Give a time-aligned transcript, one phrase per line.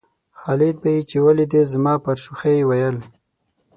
[0.41, 2.97] خالد به یې چې ولېده زما پر شوخۍ ویل.